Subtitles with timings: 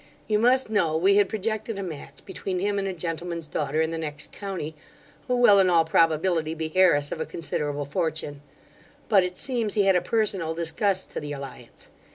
[0.27, 3.91] You must know, we had projected a match between him and a gentleman's daughter in
[3.91, 4.73] the next county,
[5.27, 8.41] who will in all probability be heiress of a considerable fortune;
[9.09, 11.91] but, it seems, he had a personal disgust to the alliance.